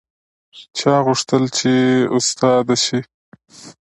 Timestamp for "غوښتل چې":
1.05-1.73